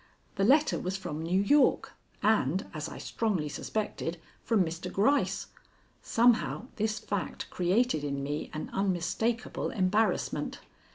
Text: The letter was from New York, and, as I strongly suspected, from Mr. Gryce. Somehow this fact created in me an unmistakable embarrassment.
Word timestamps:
The 0.35 0.43
letter 0.43 0.79
was 0.79 0.97
from 0.97 1.21
New 1.21 1.41
York, 1.43 1.91
and, 2.23 2.65
as 2.73 2.89
I 2.89 2.97
strongly 2.97 3.47
suspected, 3.47 4.19
from 4.43 4.65
Mr. 4.65 4.91
Gryce. 4.91 5.45
Somehow 6.01 6.65
this 6.77 6.97
fact 6.97 7.47
created 7.51 8.03
in 8.03 8.23
me 8.23 8.49
an 8.51 8.71
unmistakable 8.73 9.69
embarrassment. 9.69 10.57